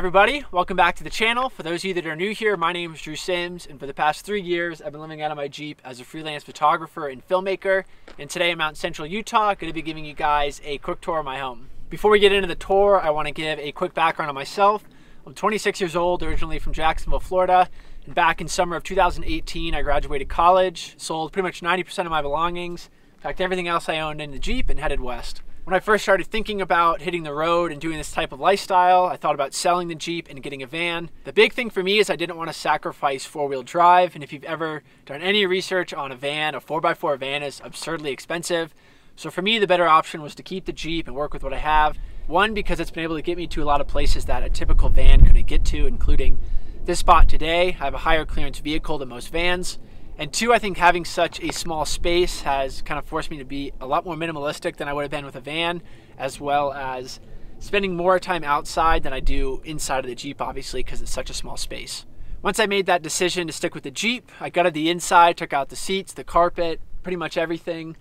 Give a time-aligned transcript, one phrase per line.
[0.00, 1.50] Everybody, welcome back to the channel.
[1.50, 3.84] For those of you that are new here, my name is Drew Sims, and for
[3.86, 7.06] the past three years, I've been living out of my Jeep as a freelance photographer
[7.06, 7.84] and filmmaker.
[8.18, 11.02] And today I'm out in central Utah, going to be giving you guys a quick
[11.02, 11.68] tour of my home.
[11.90, 14.84] Before we get into the tour, I want to give a quick background on myself.
[15.26, 17.68] I'm 26 years old, originally from Jacksonville, Florida.
[18.06, 22.22] And back in summer of 2018, I graduated college, sold pretty much 90% of my
[22.22, 22.88] belongings,
[23.20, 25.42] packed everything else I owned in the Jeep, and headed west.
[25.64, 29.04] When I first started thinking about hitting the road and doing this type of lifestyle,
[29.04, 31.10] I thought about selling the Jeep and getting a van.
[31.24, 34.14] The big thing for me is I didn't want to sacrifice four wheel drive.
[34.14, 38.10] And if you've ever done any research on a van, a 4x4 van is absurdly
[38.10, 38.74] expensive.
[39.16, 41.52] So for me, the better option was to keep the Jeep and work with what
[41.52, 41.98] I have.
[42.26, 44.48] One, because it's been able to get me to a lot of places that a
[44.48, 46.38] typical van couldn't get to, including
[46.86, 47.76] this spot today.
[47.78, 49.78] I have a higher clearance vehicle than most vans.
[50.20, 53.44] And two, I think having such a small space has kind of forced me to
[53.46, 55.80] be a lot more minimalistic than I would have been with a van,
[56.18, 57.20] as well as
[57.58, 61.30] spending more time outside than I do inside of the Jeep, obviously, because it's such
[61.30, 62.04] a small space.
[62.42, 65.54] Once I made that decision to stick with the Jeep, I gutted the inside, took
[65.54, 67.96] out the seats, the carpet, pretty much everything,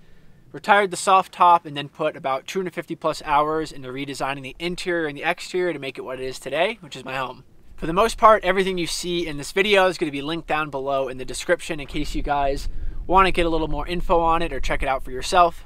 [0.52, 5.08] retired the soft top, and then put about 250 plus hours into redesigning the interior
[5.08, 7.46] and the exterior to make it what it is today, which is my home.
[7.80, 10.50] For the most part, everything you see in this video is going to be linked
[10.50, 12.68] down below in the description in case you guys
[13.08, 15.64] want to get a little more info on it or check it out for yourself.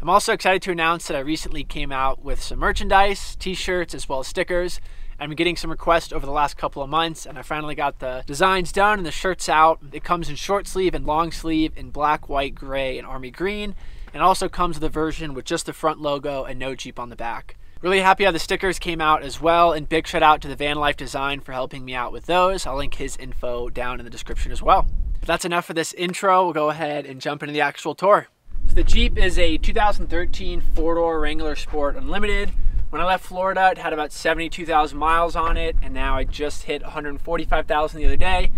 [0.00, 4.08] I'm also excited to announce that I recently came out with some merchandise, t-shirts, as
[4.08, 4.80] well as stickers.
[5.18, 7.98] I've been getting some requests over the last couple of months and I finally got
[7.98, 9.80] the designs done and the shirts out.
[9.90, 13.74] It comes in short sleeve and long sleeve in black, white, gray, and army green.
[14.14, 17.08] And also comes with a version with just the front logo and no Jeep on
[17.08, 17.56] the back.
[17.82, 20.54] Really happy how the stickers came out as well, and big shout out to the
[20.54, 22.66] Van Life Design for helping me out with those.
[22.66, 24.86] I'll link his info down in the description as well.
[25.18, 26.44] But that's enough for this intro.
[26.44, 28.28] We'll go ahead and jump into the actual tour.
[28.68, 32.52] So the Jeep is a 2013 four-door Wrangler Sport Unlimited.
[32.90, 36.64] When I left Florida, it had about 72,000 miles on it, and now I just
[36.64, 38.52] hit 145,000 the other day.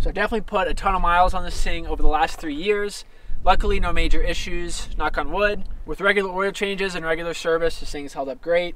[0.00, 2.54] So I definitely put a ton of miles on this thing over the last three
[2.54, 3.06] years.
[3.46, 5.68] Luckily, no major issues, knock on wood.
[5.86, 8.74] With regular oil changes and regular service, this thing's held up great.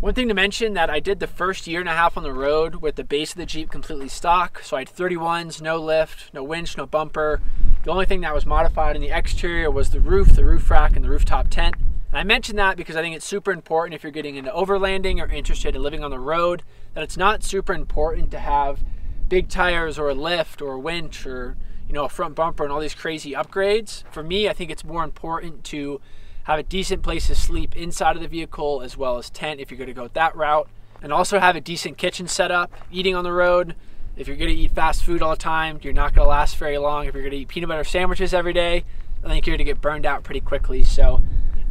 [0.00, 2.34] One thing to mention that I did the first year and a half on the
[2.34, 4.60] road with the base of the Jeep completely stock.
[4.64, 7.40] So I had 31s, no lift, no winch, no bumper.
[7.84, 10.94] The only thing that was modified in the exterior was the roof, the roof rack,
[10.94, 11.76] and the rooftop tent.
[12.10, 15.22] And I mention that because I think it's super important if you're getting into overlanding
[15.22, 18.84] or interested in living on the road, that it's not super important to have
[19.30, 21.56] big tires or a lift or a winch or
[21.92, 24.02] you know, a front bumper and all these crazy upgrades.
[24.10, 26.00] For me, I think it's more important to
[26.44, 29.70] have a decent place to sleep inside of the vehicle as well as tent if
[29.70, 30.70] you're going to go that route.
[31.02, 32.72] And also have a decent kitchen setup.
[32.90, 33.74] Eating on the road,
[34.16, 36.56] if you're going to eat fast food all the time, you're not going to last
[36.56, 37.04] very long.
[37.04, 38.84] If you're going to eat peanut butter sandwiches every day,
[39.22, 40.84] I think you're going to get burned out pretty quickly.
[40.84, 41.20] So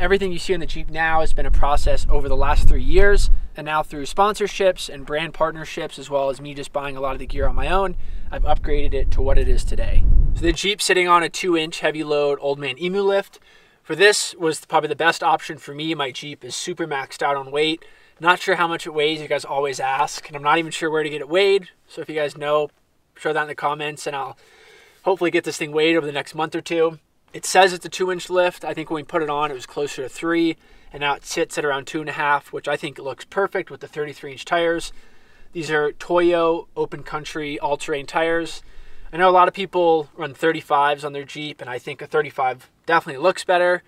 [0.02, 2.84] everything you see on the Jeep now has been a process over the last three
[2.84, 3.30] years.
[3.56, 7.14] And now through sponsorships and brand partnerships, as well as me just buying a lot
[7.14, 7.96] of the gear on my own,
[8.32, 10.04] I've upgraded it to what it is today.
[10.34, 13.40] So the Jeep sitting on a two inch heavy load old man emu lift.
[13.84, 15.94] For this was probably the best option for me.
[15.94, 17.86] My Jeep is super maxed out on weight.
[18.20, 20.92] Not sure how much it weighs, you guys always ask, and I'm not even sure
[20.92, 21.70] where to get it weighed.
[21.88, 22.70] So if you guys know,
[23.16, 24.38] show that in the comments and I'll
[25.04, 27.00] hopefully get this thing weighed over the next month or two.
[27.34, 28.66] It says it's a two inch lift.
[28.66, 30.58] I think when we put it on, it was closer to three,
[30.92, 33.72] and now it sits at around two and a half, which I think looks perfect
[33.72, 34.92] with the 33 inch tires.
[35.54, 38.62] These are Toyo Open Country all terrain tires.
[39.14, 42.08] I know a lot of people run 35s on their Jeep, and I think a
[42.08, 43.84] 35 definitely looks better.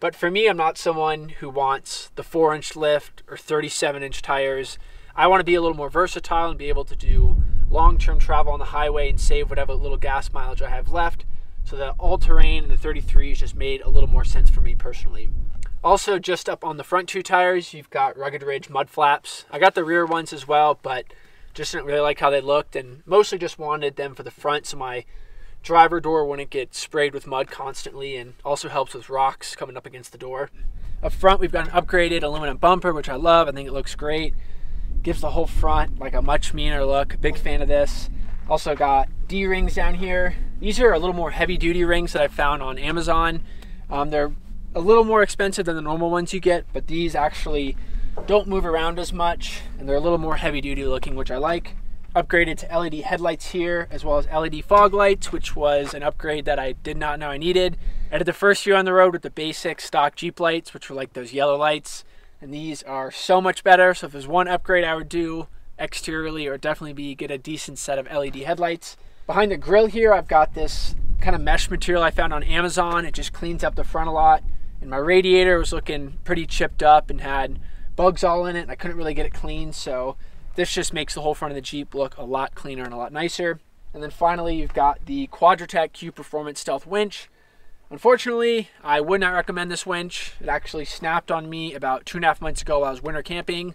[0.00, 4.22] But for me, I'm not someone who wants the 4 inch lift or 37 inch
[4.22, 4.78] tires.
[5.14, 7.36] I want to be a little more versatile and be able to do
[7.70, 11.26] long term travel on the highway and save whatever little gas mileage I have left.
[11.66, 14.76] So the all terrain and the 33s just made a little more sense for me
[14.76, 15.28] personally.
[15.82, 19.46] Also, just up on the front two tires, you've got Rugged Ridge mud flaps.
[19.50, 21.06] I got the rear ones as well, but
[21.54, 24.66] just didn't really like how they looked and mostly just wanted them for the front
[24.66, 25.04] so my
[25.64, 29.86] driver door wouldn't get sprayed with mud constantly and also helps with rocks coming up
[29.86, 30.50] against the door.
[31.02, 33.48] Up front, we've got an upgraded aluminum bumper, which I love.
[33.48, 34.34] I think it looks great.
[35.02, 37.20] Gives the whole front like a much meaner look.
[37.20, 38.08] Big fan of this.
[38.48, 40.36] Also got D-rings down here.
[40.60, 43.42] These are a little more heavy duty rings that I found on Amazon.
[43.90, 44.32] Um, they're
[44.74, 47.76] a little more expensive than the normal ones you get, but these actually
[48.26, 51.38] don't move around as much and they're a little more heavy duty looking, which I
[51.38, 51.76] like.
[52.14, 56.44] Upgraded to LED headlights here as well as LED fog lights, which was an upgrade
[56.44, 57.76] that I did not know I needed.
[58.12, 60.88] I did the first year on the road with the basic stock Jeep lights, which
[60.88, 62.04] were like those yellow lights,
[62.40, 63.92] and these are so much better.
[63.92, 65.48] So if there's one upgrade I would do
[65.78, 68.96] exteriorly or definitely be get a decent set of LED headlights.
[69.26, 73.04] Behind the grill here, I've got this kind of mesh material I found on Amazon.
[73.04, 74.42] It just cleans up the front a lot
[74.80, 77.58] and my radiator was looking pretty chipped up and had
[77.96, 80.16] bugs all in it and I couldn't really get it clean so
[80.54, 82.96] This just makes the whole front of the Jeep look a lot cleaner and a
[82.96, 83.60] lot nicer.
[83.92, 87.28] And then finally, you've got the Quadratec Q Performance Stealth Winch.
[87.90, 90.32] Unfortunately, I would not recommend this winch.
[90.40, 93.02] It actually snapped on me about two and a half months ago while I was
[93.02, 93.74] winter camping.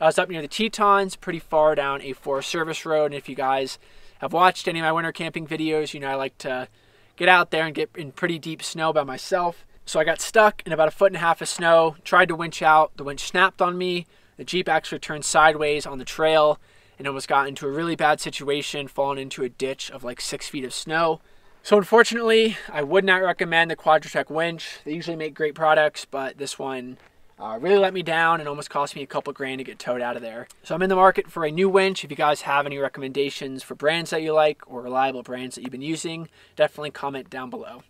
[0.00, 3.06] Uh, I was up near the Tetons, pretty far down a Forest Service road.
[3.06, 3.78] And if you guys
[4.18, 6.68] have watched any of my winter camping videos, you know I like to
[7.16, 9.64] get out there and get in pretty deep snow by myself.
[9.86, 12.36] So I got stuck in about a foot and a half of snow, tried to
[12.36, 12.96] winch out.
[12.96, 14.06] The winch snapped on me.
[14.36, 16.60] The Jeep actually turned sideways on the trail
[16.98, 20.48] and almost got into a really bad situation, falling into a ditch of like six
[20.48, 21.20] feet of snow.
[21.62, 24.78] So unfortunately, I would not recommend the Quadratec winch.
[24.84, 26.98] They usually make great products, but this one
[27.40, 30.00] uh, really let me down and almost cost me a couple grand to get towed
[30.00, 30.48] out of there.
[30.62, 32.04] So I'm in the market for a new winch.
[32.04, 35.62] If you guys have any recommendations for brands that you like or reliable brands that
[35.62, 37.82] you've been using, definitely comment down below.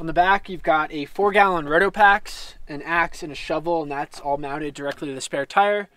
[0.00, 3.90] On the back, you've got a four gallon Rotopax, an axe, and a shovel, and
[3.90, 5.88] that's all mounted directly to the spare tire.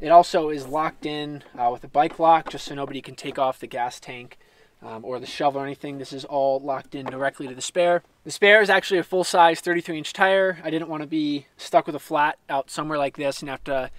[0.00, 3.38] It also is locked in uh, with a bike lock just so nobody can take
[3.38, 4.38] off the gas tank
[4.82, 5.98] um, or the shovel or anything.
[5.98, 8.02] This is all locked in directly to the spare.
[8.24, 10.58] The spare is actually a full size 33 inch tire.
[10.62, 13.64] I didn't want to be stuck with a flat out somewhere like this and have
[13.64, 13.90] to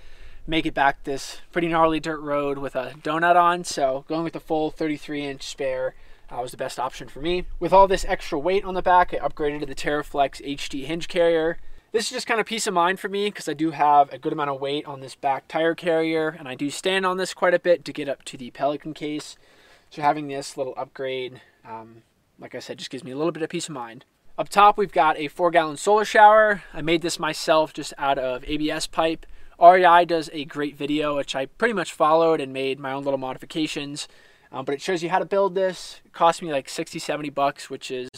[0.47, 3.63] make it back this pretty gnarly dirt road with a donut on.
[3.63, 5.95] So going with the full 33 inch spare
[6.31, 7.45] uh, was the best option for me.
[7.59, 11.07] With all this extra weight on the back, I upgraded to the TeraFlex HD hinge
[11.07, 11.57] carrier.
[11.91, 14.19] This is just kind of peace of mind for me because I do have a
[14.19, 17.33] good amount of weight on this back tire carrier and I do stand on this
[17.33, 19.37] quite a bit to get up to the Pelican case.
[19.89, 22.03] So having this little upgrade, um,
[22.37, 24.05] like I said, just gives me a little bit of peace of mind.
[24.37, 26.63] Up top, we've got a four gallon solar shower.
[26.73, 29.25] I made this myself just out of ABS pipe.
[29.59, 33.17] REI does a great video, which I pretty much followed and made my own little
[33.17, 34.07] modifications.
[34.51, 35.99] Um, but it shows you how to build this.
[36.05, 38.09] It cost me like 60, 70 bucks, which is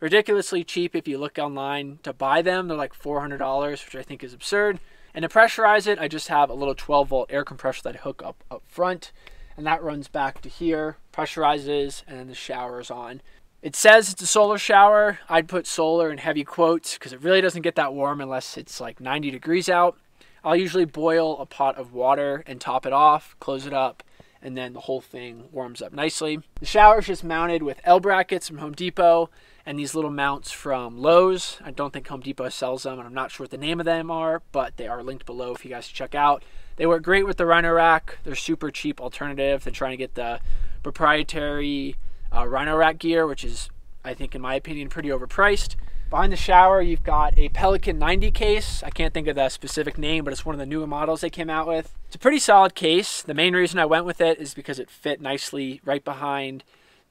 [0.00, 2.68] ridiculously cheap if you look online to buy them.
[2.68, 4.80] They're like $400, which I think is absurd.
[5.14, 7.98] And to pressurize it, I just have a little 12 volt air compressor that I
[7.98, 9.12] hook up up front
[9.58, 13.20] and that runs back to here, pressurizes, and then the shower is on.
[13.60, 15.18] It says it's a solar shower.
[15.28, 18.80] I'd put solar in heavy quotes because it really doesn't get that warm unless it's
[18.80, 19.98] like 90 degrees out.
[20.44, 24.04] I'll usually boil a pot of water and top it off, close it up,
[24.40, 26.38] and then the whole thing warms up nicely.
[26.60, 29.28] The shower is just mounted with L brackets from Home Depot
[29.66, 31.58] and these little mounts from Lowe's.
[31.64, 33.86] I don't think Home Depot sells them, and I'm not sure what the name of
[33.86, 36.44] them are, but they are linked below if you guys check out.
[36.78, 38.18] They work great with the Rhino Rack.
[38.22, 40.38] They're super cheap alternative than trying to get the
[40.84, 41.96] proprietary
[42.34, 43.68] uh, Rhino Rack gear, which is,
[44.04, 45.74] I think, in my opinion, pretty overpriced.
[46.08, 48.82] Behind the shower, you've got a Pelican 90 case.
[48.84, 51.30] I can't think of the specific name, but it's one of the newer models they
[51.30, 51.96] came out with.
[52.06, 53.22] It's a pretty solid case.
[53.22, 56.62] The main reason I went with it is because it fit nicely right behind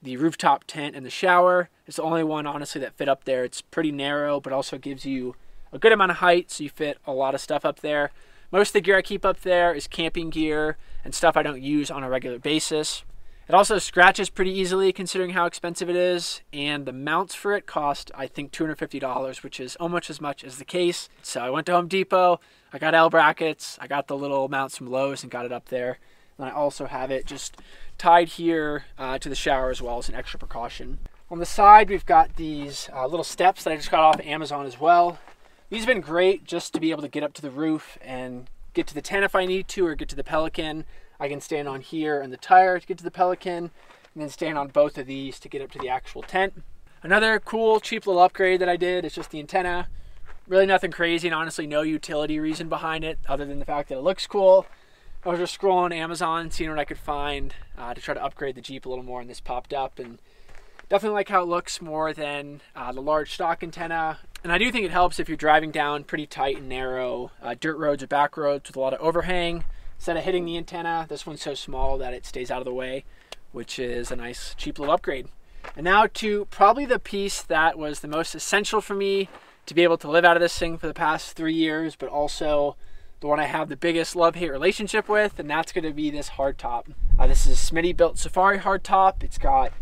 [0.01, 1.69] the rooftop tent and the shower.
[1.86, 3.43] It's the only one, honestly, that fit up there.
[3.43, 5.36] It's pretty narrow, but also gives you
[5.74, 8.12] a good amount of height, so you fit a lot of stuff up there.
[8.51, 11.62] Most of the gear I keep up there is camping gear and stuff I don't
[11.62, 13.04] use on a regular basis.
[13.50, 17.66] It also scratches pretty easily considering how expensive it is, and the mounts for it
[17.66, 21.08] cost, I think, $250, which is almost as much as the case.
[21.22, 22.42] So I went to Home Depot,
[22.74, 25.70] I got L brackets, I got the little mounts from Lowe's and got it up
[25.70, 26.00] there.
[26.38, 27.58] And I also have it just
[27.98, 31.00] tied here uh, to the shower as well as an extra precaution.
[31.30, 34.66] On the side, we've got these uh, little steps that I just got off Amazon
[34.66, 35.20] as well.
[35.69, 38.50] These have been great just to be able to get up to the roof and
[38.74, 40.86] get to the tent if I need to or get to the Pelican.
[41.19, 43.71] I can stand on here and the tire to get to the Pelican
[44.13, 46.63] and then stand on both of these to get up to the actual tent.
[47.03, 49.89] Another cool, cheap little upgrade that I did is just the antenna.
[50.47, 53.97] Really nothing crazy and honestly no utility reason behind it other than the fact that
[53.97, 54.65] it looks cool.
[55.25, 58.55] I was just scrolling Amazon, seeing what I could find uh, to try to upgrade
[58.55, 60.19] the Jeep a little more and this popped up and
[60.88, 64.72] definitely like how it looks more than uh, the large stock antenna and I do
[64.72, 68.08] think it helps if you're driving down pretty tight and narrow uh, dirt roads or
[68.08, 69.65] back roads with a lot of overhang.
[69.98, 72.74] Instead of hitting the antenna, this one's so small that it stays out of the
[72.74, 73.03] way,
[73.51, 75.27] which is a nice, cheap little upgrade.
[75.75, 79.27] And now to probably the piece that was the most essential for me
[79.65, 82.10] to be able to live out of this thing for the past three years, but
[82.10, 82.75] also
[83.20, 86.29] the one I have the biggest love-hate relationship with, and that's going to be this
[86.32, 86.86] hardtop.
[87.17, 89.24] Uh, this is a Smittybilt Safari hardtop.
[89.24, 89.74] It's got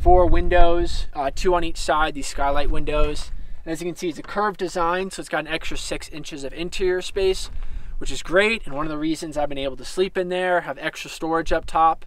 [0.00, 3.32] four windows, uh, two on each side, these skylight windows.
[3.64, 6.08] And as you can see, it's a curved design, so it's got an extra six
[6.08, 7.50] inches of interior space,
[7.98, 8.64] which is great.
[8.66, 11.52] And one of the reasons I've been able to sleep in there, have extra storage
[11.52, 12.04] up top,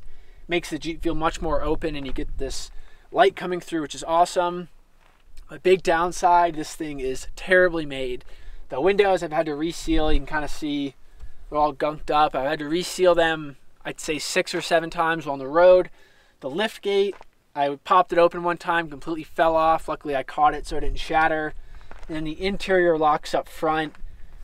[0.47, 2.71] makes the Jeep feel much more open and you get this
[3.11, 4.69] light coming through, which is awesome.
[5.49, 8.23] A big downside, this thing is terribly made.
[8.69, 10.95] The windows I've had to reseal, you can kind of see
[11.49, 12.35] they're all gunked up.
[12.35, 15.89] I've had to reseal them, I'd say six or seven times on the road.
[16.41, 17.15] The lift gate
[17.57, 19.87] I popped it open one time, completely fell off.
[19.87, 21.55] Luckily, I caught it so it didn't shatter.
[22.07, 23.95] And then the interior locks up front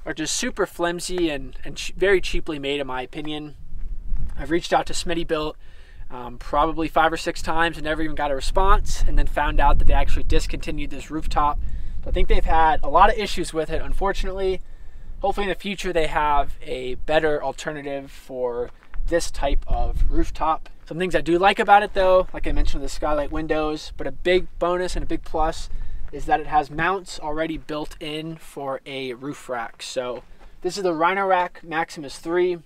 [0.03, 3.53] are just super flimsy and, and very cheaply made, in my opinion.
[4.36, 5.53] I've reached out to Smittybilt
[6.10, 9.60] um, probably five or six times and never even got a response, and then found
[9.60, 11.60] out that they actually discontinued this rooftop.
[12.03, 14.60] So I think they've had a lot of issues with it, unfortunately.
[15.22, 18.72] Hopefully, in the future, they have a better alternative for
[19.05, 20.67] this type of rooftop.
[20.86, 24.06] Some things I do like about it, though, like I mentioned, the skylight windows, but
[24.06, 25.70] a big bonus and a big plus
[26.12, 29.82] is that it has mounts already built in for a roof rack.
[29.82, 30.24] So
[30.62, 32.56] this is the Rhino-Rack Maximus 3.
[32.56, 32.60] I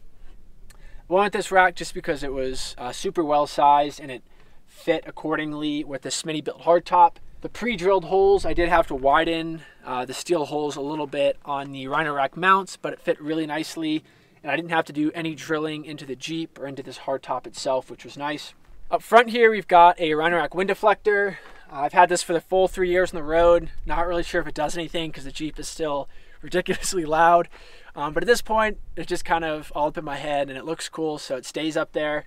[1.07, 4.23] wanted this rack just because it was uh, super well sized and it
[4.65, 7.17] fit accordingly with the Smittybilt hardtop.
[7.41, 11.37] The pre-drilled holes, I did have to widen uh, the steel holes a little bit
[11.45, 14.03] on the Rhino-Rack mounts, but it fit really nicely
[14.43, 17.47] and I didn't have to do any drilling into the Jeep or into this hardtop
[17.47, 18.53] itself, which was nice.
[18.89, 21.37] Up front here, we've got a Rhino-Rack wind deflector.
[21.71, 23.71] Uh, I've had this for the full three years on the road.
[23.85, 26.07] Not really sure if it does anything because the Jeep is still
[26.41, 27.49] ridiculously loud.
[27.95, 30.57] Um, but at this point, it's just kind of all up in my head and
[30.57, 32.25] it looks cool, so it stays up there.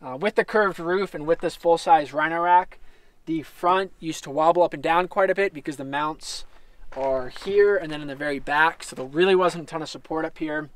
[0.00, 2.78] Uh, with the curved roof and with this full-size Rhino-Rack,
[3.26, 6.46] the front used to wobble up and down quite a bit because the mounts
[6.96, 9.88] are here and then in the very back, so there really wasn't a ton of
[9.88, 10.70] support up here.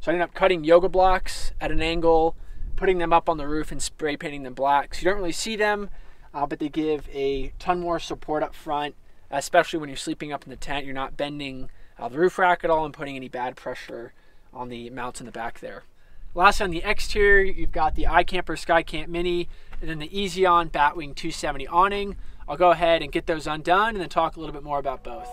[0.00, 2.34] So I ended up cutting yoga blocks at an angle,
[2.74, 4.94] putting them up on the roof and spray painting them black.
[4.94, 5.90] So you don't really see them,
[6.32, 8.94] uh, but they give a ton more support up front,
[9.30, 10.86] especially when you're sleeping up in the tent.
[10.86, 14.14] You're not bending uh, the roof rack at all and putting any bad pressure
[14.54, 15.84] on the mounts in the back there.
[16.34, 19.48] Last on the exterior, you've got the iCamper SkyCamp Mini
[19.82, 22.16] and then the Eezi-Awn Batwing 270 awning.
[22.48, 25.04] I'll go ahead and get those undone and then talk a little bit more about
[25.04, 25.28] both.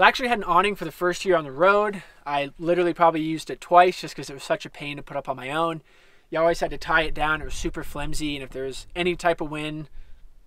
[0.00, 2.02] So I actually had an awning for the first year on the road.
[2.24, 5.18] I literally probably used it twice just because it was such a pain to put
[5.18, 5.82] up on my own.
[6.30, 7.42] You always had to tie it down.
[7.42, 9.90] It was super flimsy, and if there was any type of wind,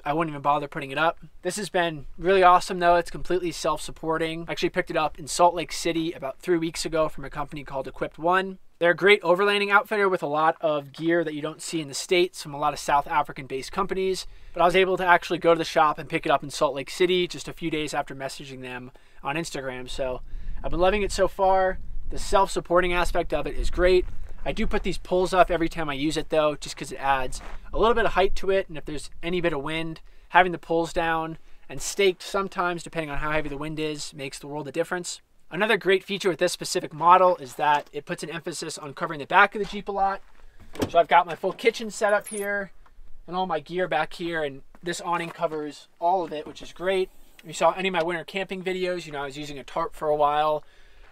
[0.04, 1.20] I wouldn't even bother putting it up.
[1.44, 2.96] This has been really awesome though.
[2.96, 4.46] It's completely self-supporting.
[4.48, 7.30] I actually picked it up in Salt Lake City about three weeks ago from a
[7.30, 8.58] company called Equipped One.
[8.80, 11.90] They're a great overlanding outfitter with a lot of gear that you don't see in
[11.90, 14.26] the States from a lot of South African based companies.
[14.52, 16.50] But I was able to actually go to the shop and pick it up in
[16.50, 18.90] Salt Lake City just a few days after messaging them
[19.24, 19.90] on Instagram.
[19.90, 20.22] So
[20.64, 21.80] I've been loving it so far.
[22.10, 24.06] The self supporting aspect of it is great.
[24.46, 26.98] I do put these pulls up every time I use it though, just because it
[26.98, 27.42] adds
[27.74, 28.68] a little bit of height to it.
[28.68, 31.38] And if there's any bit of wind, having the pulls down
[31.70, 35.22] and staked sometimes, depending on how heavy the wind is, makes the world a difference.
[35.50, 39.20] Another great feature with this specific model is that it puts an emphasis on covering
[39.20, 40.22] the back of the Jeep a lot.
[40.90, 42.72] So I've got my full kitchen set up here
[43.28, 46.74] and all my gear back here and this awning covers all of it, which is
[46.74, 47.10] great
[47.46, 49.96] you saw any of my winter camping videos, you know, I was using a tarp
[49.96, 50.64] for a while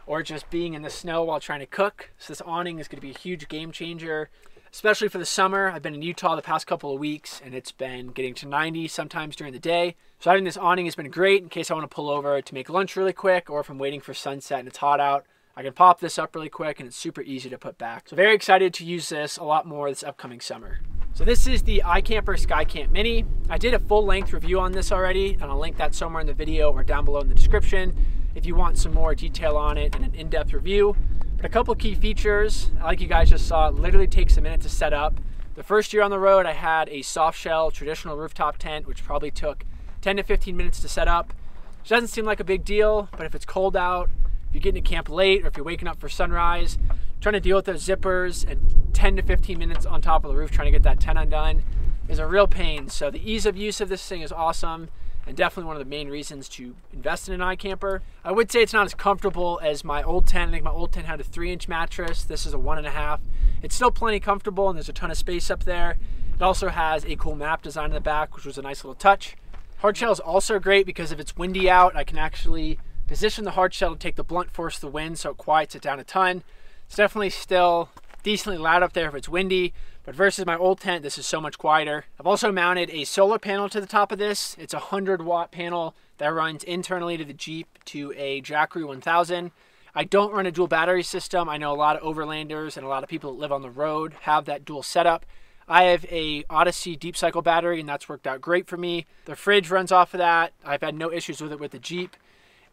[0.05, 2.11] or just being in the snow while trying to cook.
[2.17, 4.29] So this awning is going to be a huge game changer,
[4.71, 5.69] especially for the summer.
[5.69, 8.88] I've been in Utah the past couple of weeks and it's been getting to 90
[8.88, 9.95] sometimes during the day.
[10.19, 12.53] So having this awning has been great in case I want to pull over to
[12.53, 15.25] make lunch really quick or if I'm waiting for sunset and it's hot out.
[15.55, 18.08] I can pop this up really quick and it's super easy to put back.
[18.08, 20.79] So very excited to use this a lot more this upcoming summer.
[21.13, 23.25] So this is the iCamper SkyCamp Mini.
[23.50, 26.27] I did a full length review on this already and I'll link that somewhere in
[26.27, 27.93] the video or down below in the description
[28.34, 30.96] if you want some more detail on it and an in-depth review.
[31.36, 34.62] But a couple key features, like you guys just saw, it literally takes a minute
[34.62, 35.20] to set up.
[35.55, 39.03] The first year on the road, I had a soft shell traditional rooftop tent, which
[39.03, 39.65] probably took
[40.00, 41.34] 10 to 15 minutes to set up.
[41.79, 44.10] Which doesn't seem like a big deal, but if it's cold out,
[44.51, 46.77] if you're getting to camp late or if you're waking up for sunrise,
[47.22, 50.38] trying to deal with those zippers and 10 to 15 minutes on top of the
[50.38, 51.63] roof trying to get that tent undone
[52.10, 52.89] is a real pain.
[52.89, 54.89] So the ease of use of this thing is awesome
[55.25, 58.01] and definitely one of the main reasons to invest in an iCamper.
[58.25, 60.50] I would say it's not as comfortable as my old tent.
[60.50, 62.25] I think my old tent had a three inch mattress.
[62.25, 63.22] This is a one and a half.
[63.62, 65.98] It's still plenty comfortable and there's a ton of space up there.
[66.36, 68.96] It also has a cool map design in the back, which was a nice little
[68.96, 69.38] touch.
[69.77, 72.77] Hard shell is also great because if it's windy out, I can actually
[73.12, 75.75] position the hard shell to take the blunt force of the wind so it quiets
[75.75, 76.44] it down a ton.
[76.86, 77.89] It's definitely still
[78.24, 79.74] decently loud up there if it's windy,
[80.06, 82.06] but versus my old tent, this is so much quieter.
[82.18, 84.56] I've also mounted a solar panel to the top of this.
[84.58, 89.51] It's a 100 watt panel that runs internally to the Jeep to a Jackery 1000.
[89.94, 91.50] I don't run a dual battery system.
[91.50, 93.70] I know a lot of overlanders and a lot of people that live on the
[93.70, 95.25] road have that dual setup.
[95.68, 99.06] I have a Odyssey deep cycle battery and that's worked out great for me.
[99.25, 100.53] The fridge runs off of that.
[100.63, 102.15] I've had no issues with it with the Jeep.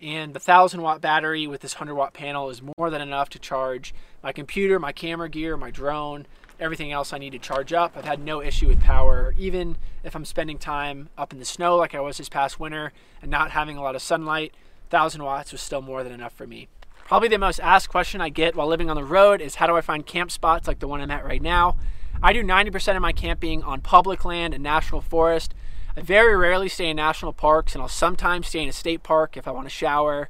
[0.01, 3.39] And the 1000 watt battery with this 100 watt panel is more than enough to
[3.39, 6.27] charge my computer, my camera gear, my drone,
[6.61, 7.97] everything else I need to charge up.
[7.97, 11.77] I've had no issue with power, even if I'm spending time up in the snow
[11.77, 14.55] like I was this past winter and not having a lot of sunlight.
[14.91, 16.69] 1000 watts was still more than enough for me.
[17.05, 19.77] Probably the most asked question I get while living on the road is how do
[19.77, 21.77] I find camp spots like the one I'm at right now?
[22.23, 25.55] I do 90% of my camping on public land and national forest.
[25.99, 29.37] I very rarely stay in national parks, and I'll sometimes stay in a state park
[29.37, 30.29] if I want to shower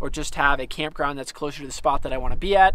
[0.00, 2.56] or just have a campground that's closer to the spot that I want to be
[2.56, 2.74] at.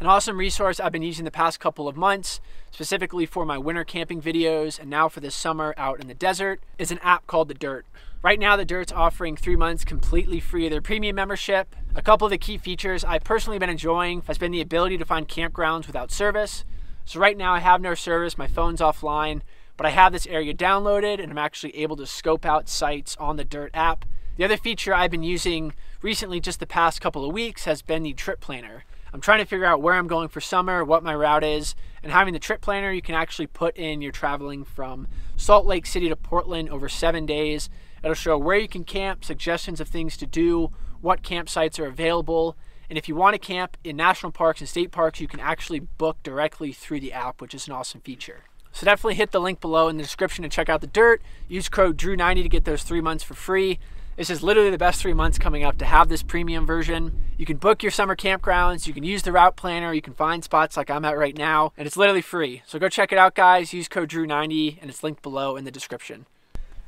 [0.00, 2.40] An awesome resource I've been using the past couple of months,
[2.72, 6.60] specifically for my winter camping videos and now for this summer out in the desert,
[6.76, 7.86] is an app called The Dyrt.
[8.20, 11.76] Right now, The Dyrt's offering three months completely free of their premium membership.
[11.94, 15.04] A couple of the key features I've personally been enjoying has been the ability to
[15.04, 16.64] find campgrounds without service.
[17.04, 19.42] So right now I have no service, my phone's offline,
[19.76, 23.36] but I have this area downloaded and I'm actually able to scope out sites on
[23.36, 24.04] the Dyrt app.
[24.36, 28.02] The other feature I've been using recently, just the past couple of weeks, has been
[28.02, 28.84] the trip planner.
[29.12, 32.12] I'm trying to figure out where I'm going for summer, what my route is, and
[32.12, 36.08] having the trip planner, you can actually put in you're traveling from Salt Lake City
[36.08, 37.70] to Portland over seven days.
[38.02, 42.56] It'll show where you can camp, suggestions of things to do, what campsites are available,
[42.88, 45.80] and if you want to camp in national parks and state parks, you can actually
[45.80, 48.44] book directly through the app, which is an awesome feature.
[48.76, 51.22] So definitely hit the link below in the description to check out the Dyrt.
[51.48, 53.78] Use code Drew90 to get those three months for free.
[54.16, 57.18] This is literally the best three months coming up to have this premium version.
[57.38, 60.44] You can book your summer campgrounds, you can use the route planner, you can find
[60.44, 62.64] spots like I'm at right now, and it's literally free.
[62.66, 63.72] So go check it out, guys.
[63.72, 66.26] Use code Drew90, and it's linked below in the description.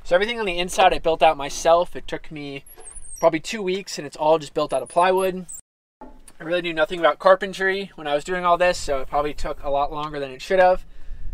[0.04, 1.96] So everything on the inside I built out myself.
[1.96, 2.64] It took me
[3.18, 5.46] probably two weeks, and it's all just built out of plywood.
[6.02, 9.32] I really knew nothing about carpentry when I was doing all this, so it probably
[9.32, 10.84] took a lot longer than it should have.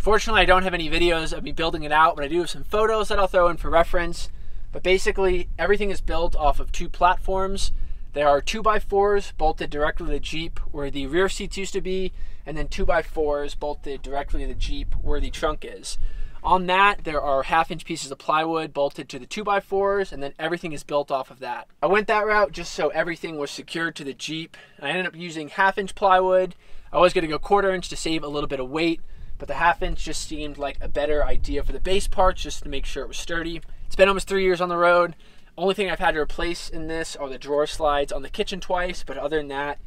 [0.05, 2.51] Fortunately, I don't have any videos of me building it out, but I do have
[2.51, 4.29] some photos that I'll throw in for reference.
[4.71, 7.73] But basically, everything is built off of two platforms.
[8.13, 12.13] There are 2x4s bolted directly to the Jeep where the rear seats used to be,
[12.45, 15.97] and then 2x4s bolted directly to the Jeep where the trunk is.
[16.43, 20.35] On that, there are half inch pieces of plywood bolted to the 2x4s, and then
[20.39, 21.67] everything is built off of that.
[21.83, 24.59] I went that route just so everything was secured to the Jeep.
[24.83, 26.55] I ended up using half inch plywood.
[26.93, 29.01] I was going to go quarter inch to save a little bit of weight,
[29.39, 32.63] but the half inch just seemed like a better idea for the base parts just
[32.63, 33.61] to make sure it was sturdy.
[33.87, 35.15] It's been almost three years on the road.
[35.57, 38.61] Only thing I've had to replace in this are the drawer slides on the kitchen
[38.61, 39.79] twice, but other than that,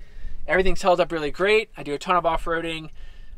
[0.47, 1.69] everything's held up really great.
[1.75, 2.89] I do a ton of off-roading.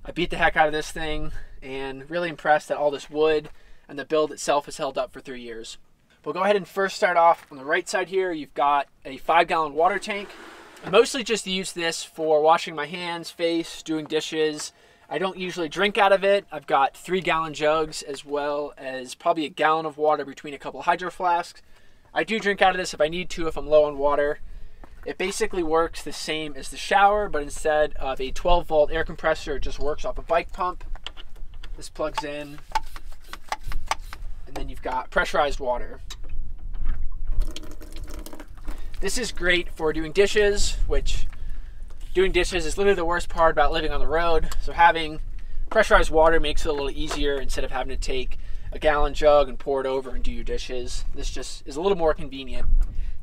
[0.05, 3.49] I beat the heck out of this thing and really impressed that all this wood
[3.87, 5.77] and the build itself has held up for three years.
[6.23, 8.31] We'll go ahead and first start off on the right side here.
[8.31, 10.29] You've got a five gallon water tank.
[10.85, 14.71] I mostly just use this for washing my hands, face, doing dishes,
[15.11, 16.45] I don't usually drink out of it.
[16.51, 20.59] I've got three gallon jugs as well as probably a gallon of water between a
[20.59, 21.63] couple hydro flasks.
[22.13, 24.39] I do drink out of this if I need to, if I'm low on water.
[25.05, 29.03] It basically works the same as the shower, but instead of a 12 volt air
[29.03, 30.83] compressor, it just works off a bike pump.
[31.75, 32.59] This plugs in,
[34.45, 36.01] and then you've got pressurized water.
[38.99, 41.25] This is great for doing dishes, which
[42.13, 44.49] doing dishes is literally the worst part about living on the road.
[44.61, 45.19] So having
[45.69, 48.37] pressurized water makes it a little easier instead of having to take
[48.71, 51.05] a gallon jug and pour it over and do your dishes.
[51.13, 52.67] This just is a little more convenient.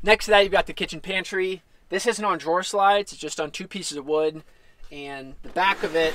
[0.03, 1.63] Next to that, you've got the kitchen pantry.
[1.89, 4.43] This isn't on drawer slides, it's just on two pieces of wood,
[4.91, 6.13] and the back of it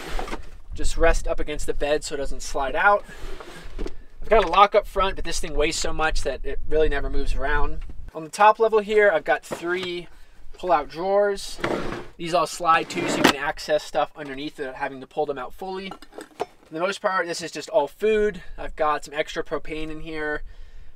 [0.75, 3.05] just rests up against the bed so it doesn't slide out.
[4.21, 6.89] I've got a lock up front, but this thing weighs so much that it really
[6.89, 7.85] never moves around.
[8.15, 10.09] On the top level here, I've got three
[10.53, 11.59] pull out drawers.
[12.23, 15.39] These all slide too, so you can access stuff underneath without having to pull them
[15.39, 15.91] out fully.
[16.39, 18.45] For the most part, this is just all food.
[18.57, 20.43] I've got some extra propane in here,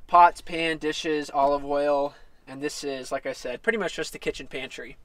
[0.07, 2.15] pots, pan, dishes, olive oil,
[2.47, 4.95] and this is, like I said, pretty much just the kitchen pantry.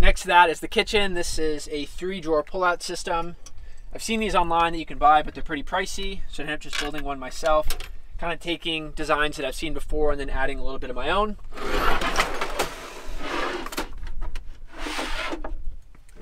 [0.00, 1.14] Next to that is the kitchen.
[1.14, 3.36] This is a three drawer pull-out system.
[3.94, 6.54] I've seen these online that you can buy, but they're pretty pricey, so I ended
[6.54, 7.68] up just building one myself.
[8.18, 10.96] Kind of taking designs that I've seen before and then adding a little bit of
[10.96, 11.36] my own.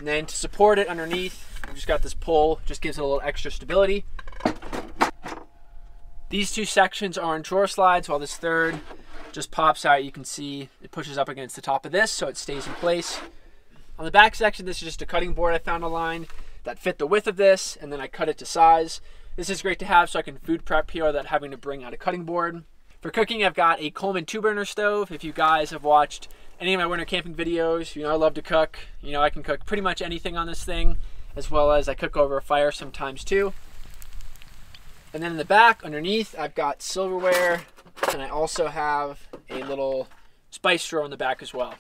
[0.01, 3.05] And then to support it underneath, I've just got this pull, just gives it a
[3.05, 4.07] little extra stability.
[6.31, 8.81] These two sections are in drawer slides while this third
[9.31, 10.03] just pops out.
[10.03, 12.73] You can see it pushes up against the top of this so it stays in
[12.75, 13.21] place.
[13.99, 16.29] On the back section, this is just a cutting board I found online
[16.65, 19.03] that fit the width of this and then I cut it to size.
[19.37, 21.85] This is great to have so I can food prep here without having to bring
[21.85, 22.65] out a cutting board.
[23.03, 25.13] For cooking, I've got a Coleman two burner stove.
[25.13, 26.29] If you guys have watched
[26.61, 27.97] any of my winter camping videos.
[27.97, 28.79] You know, I love to cook.
[29.01, 30.99] You know, I can cook pretty much anything on this thing
[31.35, 33.53] as well as I cook over a fire sometimes too.
[35.13, 37.63] And then in the back, underneath, I've got silverware,
[38.13, 40.09] and I also have a little
[40.51, 41.75] spice drawer in the back as well.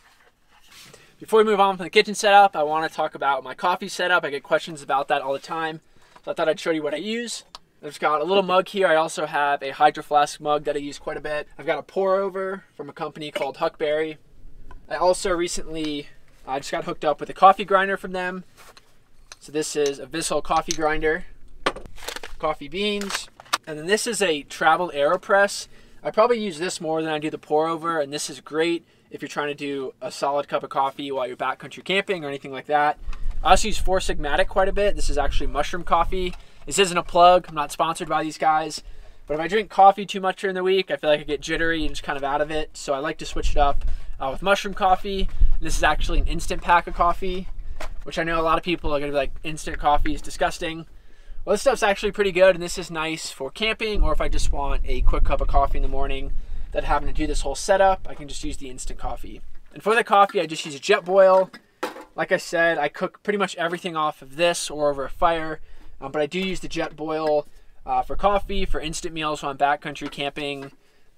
[1.21, 3.89] Before we move on from the kitchen setup, I want to talk about my coffee
[3.89, 4.25] setup.
[4.25, 5.81] I get questions about that all the time,
[6.25, 7.45] so I thought I'd show you what I use.
[7.85, 8.87] I've got a little mug here.
[8.87, 11.49] I also have a Hydro Flask mug that I use quite a bit.
[11.59, 14.19] I've got a pour over from a company called Huckberry.
[14.91, 16.09] I also recently
[16.45, 18.43] I just got hooked up with a coffee grinder from them.
[19.39, 21.27] So this is a VSSL coffee grinder,
[22.41, 23.29] coffee beans,
[23.69, 25.69] and then this is a travel AeroPress.
[26.03, 28.85] I probably use this more than I do the pour over, and this is great
[29.13, 32.29] if you're trying to do a solid cup of coffee while you're backcountry camping or
[32.29, 32.99] anything like that.
[33.45, 34.97] I also use Four Sigmatic quite a bit.
[34.97, 36.35] This is actually mushroom coffee.
[36.67, 37.47] This isn't a plug.
[37.49, 38.83] I'm not sponsored by these guys.
[39.29, 41.41] But if I drink coffee too much during the week, I feel like I get
[41.41, 42.77] jittery and just kind of out of it.
[42.77, 43.85] So I like to switch it up
[44.21, 45.29] uh, with mushroom coffee.
[45.61, 47.49] This is actually an instant pack of coffee,
[48.05, 50.87] which I know a lot of people are to be like, instant coffee is disgusting.
[51.45, 54.29] Well, this stuff's actually pretty good, and this is nice for camping or if I
[54.29, 56.33] just want a quick cup of coffee in the morning
[56.73, 59.41] that having to do this whole setup, I can just use the instant coffee.
[59.73, 61.55] And for the coffee, I just use a Jetboil.
[62.15, 65.61] Like I said, I cook pretty much everything off of this or over a fire,
[66.01, 67.47] um, but I do use the Jetboil
[67.87, 70.73] uh, for coffee, for instant meals when I'm backcountry camping,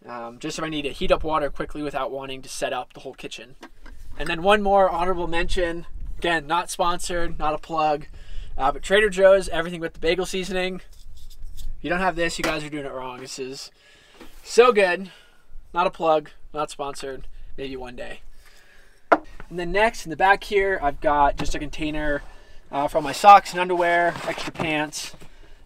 [0.07, 2.93] um, just if I need to heat up water quickly without wanting to set up
[2.93, 3.57] the whole kitchen.
[4.19, 5.87] And then one more honorable mention.
[6.19, 8.07] Again, not sponsored, not a plug,
[8.57, 10.83] uh, but Trader Joe's everything with the bagel seasoning.
[11.57, 13.21] If you don't have this, you guys are doing it wrong.
[13.21, 13.71] This is
[14.45, 15.11] so good.
[15.75, 17.27] Not a plug, not sponsored.
[17.57, 18.21] Maybe one day.
[19.11, 22.23] And then next in the back here, I've got just a container
[22.71, 25.15] uh, for all my socks and underwear, extra pants,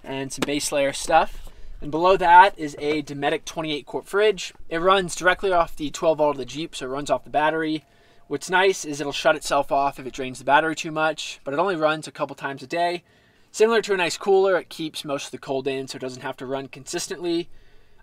[0.03, 1.46] and some base layer stuff.
[1.81, 4.55] And below that is a Dometic 28 quart fridge.
[4.69, 7.31] It runs directly off the 12 volt of the Jeep, so it runs off the
[7.31, 7.85] battery.
[8.29, 11.55] What's nice is it'll shut itself off if it drains the battery too much, but
[11.55, 13.05] it only runs a couple times a day.
[13.53, 16.23] Similar to a nice cooler, it keeps most of the cold in so it doesn't
[16.23, 17.49] have to run consistently.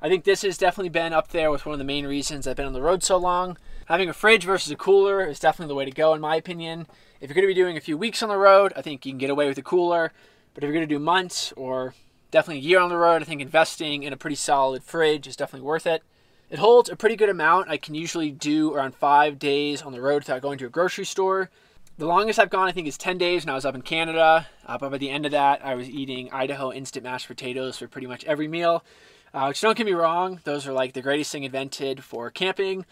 [0.01, 2.55] I think this has definitely been up there with one of the main reasons I've
[2.55, 3.57] been on the road so long.
[3.87, 6.87] Having a fridge versus a cooler is definitely the way to go, in my opinion.
[7.19, 9.11] If you're going to be doing a few weeks on the road, I think you
[9.11, 10.11] can get away with a cooler.
[10.53, 11.93] But if you're going to do months or
[12.33, 15.35] definitely a year on the road, I think investing in a pretty solid fridge is
[15.35, 16.01] definitely worth it.
[16.49, 17.69] It holds a pretty good amount.
[17.69, 21.05] I can usually do around five days on the road without going to a grocery
[21.05, 21.51] store.
[21.99, 24.47] The longest I've gone, I think, is 10 days when I was up in Canada.
[24.65, 27.87] Uh, but by the end of that, I was eating Idaho instant mashed potatoes for
[27.87, 28.83] pretty much every meal.
[29.31, 32.85] Uh, which don't get me wrong, those are like the greatest thing invented for camping,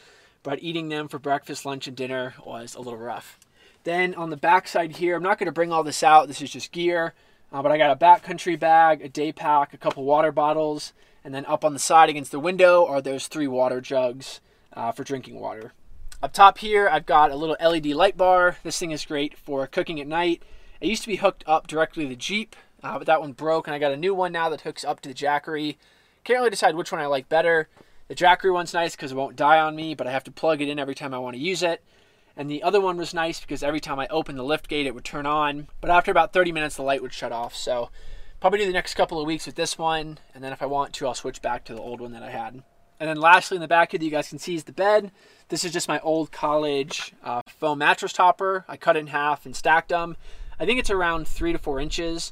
[0.43, 3.39] but eating them for breakfast, lunch, and dinner was a little rough.
[3.83, 6.27] Then on the back side here, I'm not going to bring all this out.
[6.27, 7.13] This is just gear.
[7.51, 11.33] Uh, but I got a backcountry bag, a day pack, a couple water bottles, and
[11.33, 14.39] then up on the side against the window are those three water jugs
[14.73, 15.73] uh, for drinking water.
[16.23, 18.57] Up top here, I've got a little LED light bar.
[18.63, 20.43] This thing is great for cooking at night.
[20.79, 23.67] It used to be hooked up directly to the Jeep, uh, but that one broke,
[23.67, 25.77] and I got a new one now that hooks up to the Jackery.
[26.23, 27.67] Can't really decide which one I like better.
[28.07, 30.61] The Jackery one's nice because it won't die on me, but I have to plug
[30.61, 31.83] it in every time I want to use it.
[32.37, 34.95] And the other one was nice because every time I opened the lift gate, it
[34.95, 35.67] would turn on.
[35.81, 37.55] But after about 30 minutes, the light would shut off.
[37.55, 37.89] So
[38.39, 40.19] probably do the next couple of weeks with this one.
[40.33, 42.31] And then if I want to, I'll switch back to the old one that I
[42.31, 42.63] had.
[42.99, 45.11] And then lastly, in the back here that you guys can see is the bed.
[45.49, 48.63] This is just my old college uh, foam mattress topper.
[48.67, 50.15] I cut it in half and stacked them.
[50.59, 52.31] I think it's around three to four inches.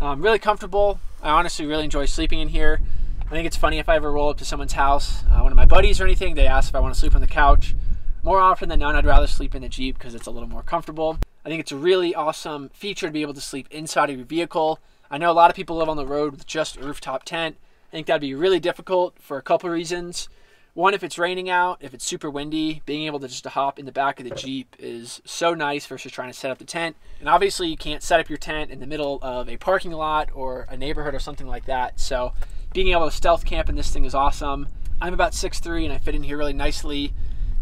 [0.00, 0.98] Um, really comfortable.
[1.22, 2.80] I honestly really enjoy sleeping in here.
[3.26, 5.56] I think it's funny if I ever roll up to someone's house, uh, one of
[5.56, 7.74] my buddies or anything, they ask if I want to sleep on the couch.
[8.22, 10.62] More often than not, I'd rather sleep in the Jeep because it's a little more
[10.62, 11.18] comfortable.
[11.44, 14.26] I think it's a really awesome feature to be able to sleep inside of your
[14.26, 14.80] vehicle.
[15.10, 17.56] I know a lot of people live on the road with just a rooftop tent.
[17.88, 20.28] I think that'd be really difficult for a couple reasons.
[20.74, 23.86] One, if it's raining out, if it's super windy, being able to just hop in
[23.86, 26.96] the back of the Jeep is so nice versus trying to set up the tent.
[27.20, 30.28] And obviously, you can't set up your tent in the middle of a parking lot
[30.34, 31.98] or a neighborhood or something like that.
[31.98, 32.32] So,
[32.74, 34.68] being able to stealth camp in this thing is awesome.
[35.00, 37.12] I'm about 6'3 and I fit in here really nicely.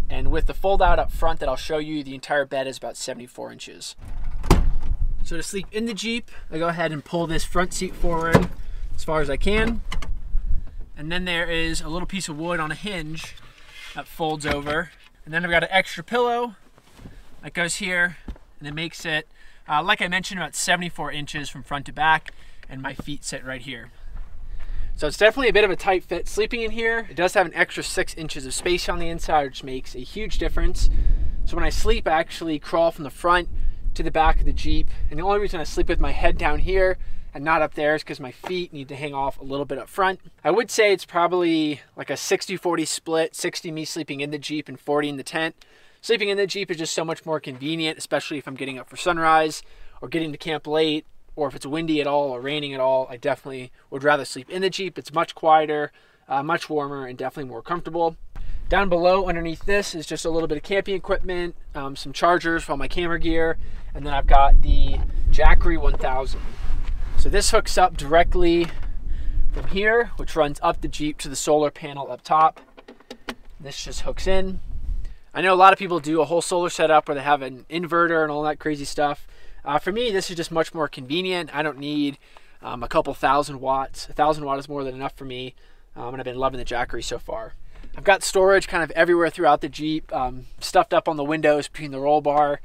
[0.09, 2.79] And with the fold out up front that I'll show you, the entire bed is
[2.79, 3.97] about 74 inches.
[5.25, 8.49] So to sleep in the Jeep, I go ahead and pull this front seat forward
[8.95, 9.81] as far as I can.
[10.97, 13.35] And then there is a little piece of wood on a hinge
[13.95, 14.91] that folds over.
[15.25, 16.55] And then I've got an extra pillow
[17.43, 18.19] that goes here
[18.61, 19.27] and it makes it,
[19.69, 22.33] uh, like I mentioned, about 74 inches from front to back.
[22.69, 23.91] And my feet sit right here.
[24.97, 27.07] So it's definitely a bit of a tight fit sleeping in here.
[27.11, 29.99] It does have an extra six inches of space on the inside, which makes a
[29.99, 30.89] huge difference.
[31.45, 33.51] So when I sleep, I actually crawl from the front
[33.93, 34.89] to the back of the Jeep.
[35.11, 36.97] And the only reason I sleep with my head down here
[37.35, 39.77] and not up there is because my feet need to hang off a little bit
[39.77, 40.19] up front.
[40.43, 44.67] I would say it's probably like a 60-40 split, 60 me sleeping in the Jeep
[44.67, 45.63] and 40 in the tent.
[46.01, 48.89] Sleeping in the Jeep is just so much more convenient, especially if I'm getting up
[48.89, 49.63] for sunrise
[50.01, 51.05] or getting to camp late
[51.37, 54.51] or if it's windy at all or raining at all, I definitely would rather sleep
[54.51, 54.99] in the Jeep.
[54.99, 55.93] It's much quieter,
[56.29, 58.17] uh, much warmer, and definitely more comfortable.
[58.69, 62.65] Down below, underneath this, is just a little bit of camping equipment, um, some chargers
[62.65, 63.59] for all my camera gear,
[63.95, 64.99] and then I've got the
[65.31, 66.41] Jackery 1000.
[67.19, 68.67] So this hooks up directly
[69.53, 72.61] from here, which runs up the Jeep to the solar panel up top.
[73.61, 74.61] This just hooks in.
[75.33, 77.67] I know a lot of people do a whole solar setup where they have an
[77.71, 79.27] inverter and all that crazy stuff.
[79.67, 81.51] Uh, for me, this is just much more convenient.
[81.53, 82.19] I don't need
[82.63, 84.09] um, a couple thousand watts.
[84.09, 85.55] A thousand watt is more than enough for me,
[85.97, 87.55] um, and I've been loving the Jackery so far.
[87.97, 91.67] I've got storage kind of everywhere throughout the Jeep, um, stuffed up on the windows
[91.67, 92.61] between the roll bar,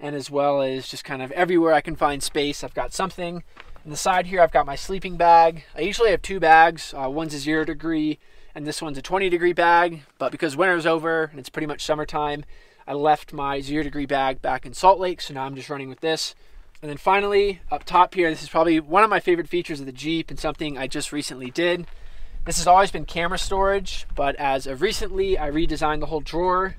[0.00, 2.64] and as well as just kind of everywhere I can find space.
[2.64, 3.42] I've got something.
[3.84, 5.64] On the side here, I've got my sleeping bag.
[5.76, 6.94] I usually have two bags.
[6.94, 8.18] Uh, one's a zero degree,
[8.54, 10.02] and this one's a 20 degree bag.
[10.18, 12.44] But because winter's over and it's pretty much summertime,
[12.88, 15.90] I left my zero degree bag back in Salt Lake, so now I'm just running
[15.90, 16.34] with this.
[16.80, 19.84] And then finally, up top here, this is probably one of my favorite features of
[19.84, 21.86] the Jeep and something I just recently did.
[22.46, 26.76] This has always been camera storage, but as of recently, I redesigned the whole drawer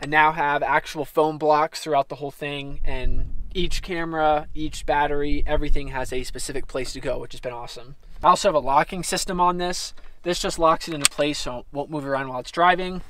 [0.00, 2.80] and now have actual foam blocks throughout the whole thing.
[2.82, 7.52] And each camera, each battery, everything has a specific place to go, which has been
[7.52, 7.96] awesome.
[8.22, 9.92] I also have a locking system on this.
[10.22, 13.02] This just locks it into place so it won't move around while it's driving.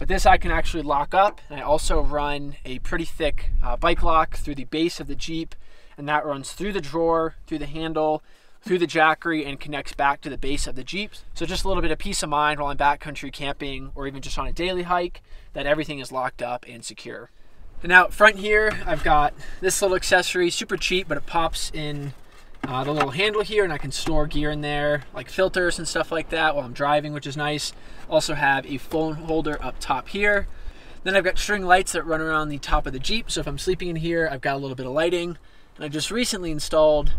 [0.00, 1.42] But this I can actually lock up.
[1.50, 5.14] And I also run a pretty thick uh, bike lock through the base of the
[5.14, 5.54] Jeep.
[5.98, 8.22] And that runs through the drawer, through the handle,
[8.62, 11.12] through the Jackery and connects back to the base of the Jeep.
[11.34, 14.22] So just a little bit of peace of mind while I'm backcountry camping or even
[14.22, 15.20] just on a daily hike
[15.52, 17.30] that everything is locked up and secure.
[17.82, 22.14] And now front here, I've got this little accessory, super cheap, but it pops in
[22.66, 25.88] uh, the little handle here and I can store gear in there, like filters and
[25.88, 27.72] stuff like that while I'm driving, which is nice.
[28.08, 30.46] Also have a phone holder up top here.
[31.02, 33.30] Then I've got string lights that run around the top of the Jeep.
[33.30, 35.38] So if I'm sleeping in here, I've got a little bit of lighting.
[35.76, 37.12] And I just recently installed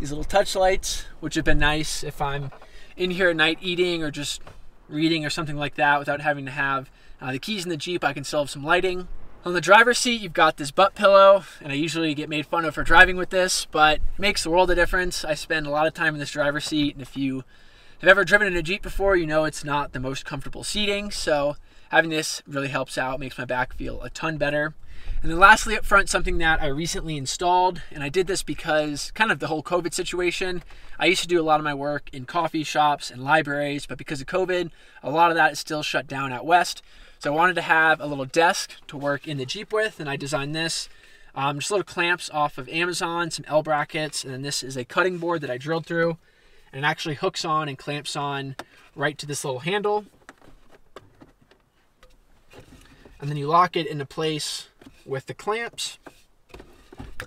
[0.00, 2.50] these little touch lights, which have been nice if I'm
[2.96, 4.42] in here at night eating or just
[4.88, 8.02] reading or something like that without having to have uh, the keys in the Jeep.
[8.02, 9.06] I can still have some lighting.
[9.48, 12.66] On the driver's seat, you've got this butt pillow, and I usually get made fun
[12.66, 15.24] of for driving with this, but it makes the world a difference.
[15.24, 17.44] I spend a lot of time in this driver's seat, and if you
[18.02, 21.10] have ever driven in a Jeep before, you know it's not the most comfortable seating,
[21.10, 21.56] so
[21.88, 24.74] having this really helps out, makes my back feel a ton better.
[25.22, 29.12] And then lastly up front, something that I recently installed, and I did this because
[29.12, 30.62] kind of the whole COVID situation.
[30.98, 33.96] I used to do a lot of my work in coffee shops and libraries, but
[33.96, 34.70] because of COVID,
[35.02, 36.82] a lot of that is still shut down out west.
[37.20, 40.08] So I wanted to have a little desk to work in the Jeep with, and
[40.08, 40.88] I designed this.
[41.34, 44.84] Um, just little clamps off of Amazon, some L brackets, and then this is a
[44.84, 46.16] cutting board that I drilled through.
[46.72, 48.54] And it actually hooks on and clamps on
[48.94, 50.04] right to this little handle.
[53.20, 54.68] And then you lock it into place
[55.04, 55.98] with the clamps.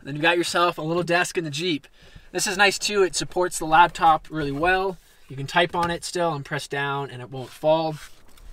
[0.04, 1.86] Then you got yourself a little desk in the Jeep.
[2.32, 3.04] This is nice too.
[3.04, 4.98] It supports the laptop really well.
[5.28, 7.96] You can type on it still and press down and it won't fall.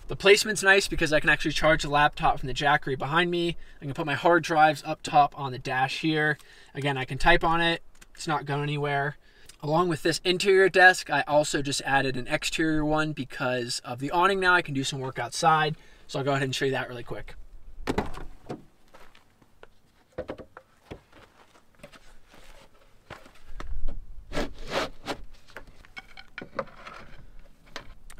[0.08, 3.58] The placement's nice because I can actually charge the laptop from the Jackery behind me.
[3.80, 6.38] I can put my hard drives up top on the dash here.
[6.74, 7.82] Again, I can type on it.
[8.14, 9.18] It's not going anywhere.
[9.62, 14.10] Along with this interior desk, I also just added an exterior one because of the
[14.10, 14.54] awning now.
[14.54, 15.76] I can do some work outside.
[16.06, 17.34] So I'll go ahead and show you that really quick.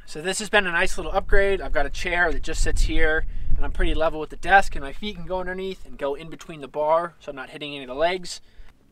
[0.08, 1.60] So this has been a nice little upgrade.
[1.60, 4.74] I've got a chair that just sits here and I'm pretty level with the desk
[4.74, 7.50] and my feet can go underneath and go in between the bar so I'm not
[7.50, 8.40] hitting any of the legs.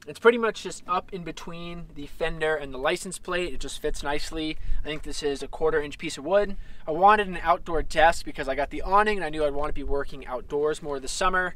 [0.07, 3.55] It's pretty much just up in between the fender and the license plate.
[3.55, 4.59] It just fits nicely.
[4.85, 6.59] I think this is a quarter inch piece of wood.
[6.87, 9.71] I wanted an outdoor desk because I got the awning and I knew I'd want
[9.71, 11.55] to be working outdoors more this summer.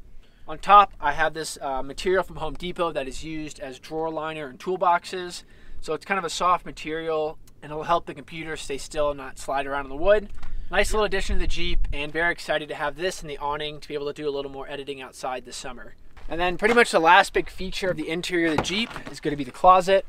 [0.49, 4.09] On top, I have this uh, material from Home Depot that is used as drawer
[4.09, 5.45] liner and toolboxes.
[5.83, 9.19] So it's kind of a soft material and it'll help the computer stay still and
[9.19, 10.29] not slide around in the wood.
[10.71, 13.81] Nice little addition to the Jeep and very excited to have this in the awning
[13.81, 15.95] to be able to do a little more editing outside this summer.
[16.29, 19.19] And then pretty much the last big feature of the interior of the Jeep is
[19.19, 20.07] going to be the closet.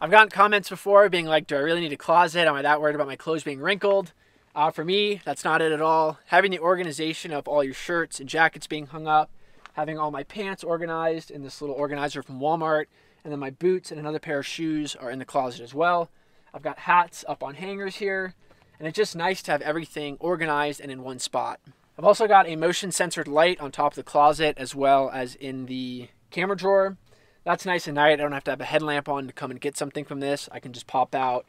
[0.00, 2.46] I've gotten comments before being like, do I really need a closet?
[2.46, 4.12] Am I that worried about my clothes being wrinkled?
[4.54, 6.18] Uh, for me, that's not it at all.
[6.26, 9.30] Having the organization of all your shirts and jackets being hung up,
[9.72, 12.86] having all my pants organized in this little organizer from Walmart,
[13.24, 16.10] and then my boots and another pair of shoes are in the closet as well.
[16.52, 18.34] I've got hats up on hangers here,
[18.78, 21.60] and it's just nice to have everything organized and in one spot.
[21.98, 25.34] I've also got a motion censored light on top of the closet as well as
[25.34, 26.96] in the camera drawer.
[27.44, 28.12] That's nice at night.
[28.12, 30.48] I don't have to have a headlamp on to come and get something from this.
[30.52, 31.46] I can just pop out,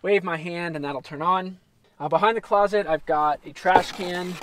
[0.00, 1.58] wave my hand, and that'll turn on.
[2.00, 4.34] Uh, behind the closet, I've got a trash can,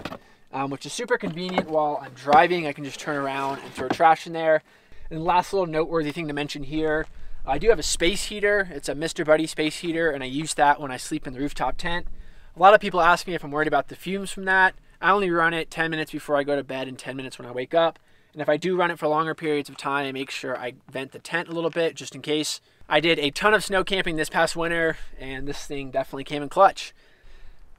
[0.54, 2.65] um, which is super convenient while I'm driving.
[2.65, 4.63] I can just turn around and throw trash in there.
[5.10, 7.06] And last little noteworthy thing to mention here,
[7.45, 8.69] I do have a space heater.
[8.71, 9.25] It's a Mr.
[9.25, 12.08] Buddy space heater, and I use that when I sleep in the rooftop tent.
[12.56, 14.75] A lot of people ask me if I'm worried about the fumes from that.
[15.02, 17.47] I only run it 10 minutes before I go to bed and 10 minutes when
[17.47, 17.99] I wake up.
[18.34, 20.73] And if I do run it for longer periods of time, I make sure I
[20.91, 22.62] vent the tent a little bit just in case.
[22.88, 26.43] I did a ton of snow camping this past winter, and this thing definitely came
[26.43, 26.93] in clutch.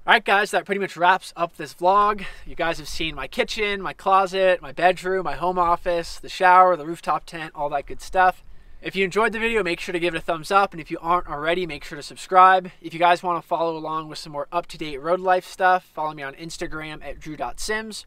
[0.07, 2.25] All right, guys, that pretty much wraps up this vlog.
[2.47, 6.75] You guys have seen my kitchen, my closet, my bedroom, my home office, the shower,
[6.75, 8.43] the rooftop tent, all that good stuff.
[8.83, 10.73] If you enjoyed the video, make sure to give it a thumbs up.
[10.73, 12.71] And if you aren't already, make sure to subscribe.
[12.81, 16.15] If you guys want to follow along with some more up-to-date road life stuff, follow
[16.15, 18.07] me on Instagram at drew.sims.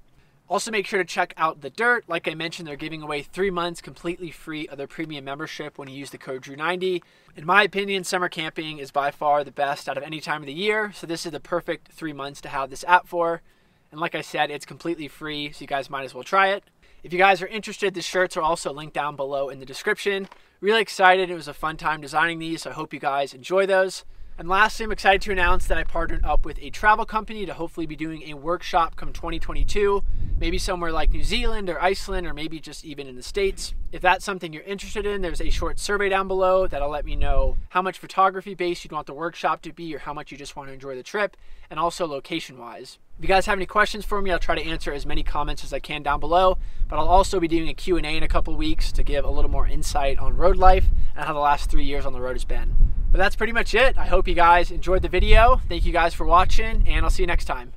[0.50, 2.06] Also, make sure to check out The Dyrt.
[2.08, 5.88] Like I mentioned, they're giving away three months completely free of their premium membership when
[5.88, 7.04] you use the code DREW90.
[7.36, 10.48] In my opinion, summer camping is by far the best out of any time of
[10.48, 10.92] the year.
[10.92, 13.44] So, this is the perfect three months to have this app for.
[13.92, 16.64] And like I said, it's completely free, so you guys might as well try it.
[17.04, 20.28] If you guys are interested, the shirts are also linked down below in the description.
[20.64, 21.30] Really excited.
[21.30, 24.06] It was a fun time designing these, I hope you guys enjoy those.
[24.38, 27.54] And lastly, I'm excited to announce that I partnered up with a travel company to
[27.54, 30.02] hopefully be doing a workshop come 2022,
[30.40, 33.74] maybe somewhere like New Zealand or Iceland, or maybe just even in the States.
[33.92, 37.18] If that's something you're interested in, there's a short survey down below that'll let me
[37.18, 40.38] know how much photography based you'd want the workshop to be or how much you
[40.38, 41.36] just want to enjoy the trip,
[41.70, 43.00] and also location wise.
[43.18, 45.64] If you guys have any questions for me, I'll try to answer as many comments
[45.64, 46.58] as I can down below,
[46.90, 49.52] but I'll also be doing a Q&A in a couple weeks to give a little
[49.52, 52.44] more insight on road life and how the last three years on the road has
[52.44, 52.76] been.
[53.12, 53.98] But that's pretty much it.
[53.98, 55.62] I hope you guys enjoyed the video.
[55.70, 57.74] Thank you guys for watching, and I'll see you next time.